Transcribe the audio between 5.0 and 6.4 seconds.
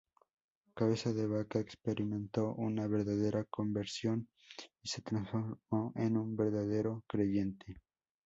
transformó en un